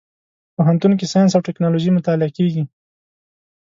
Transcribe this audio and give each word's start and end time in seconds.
پوهنتون 0.55 0.93
کې 0.99 1.05
ساينس 1.11 1.31
او 1.35 1.45
ټکنالوژي 1.47 1.89
مطالعه 1.97 2.29
کېږي. 2.37 2.63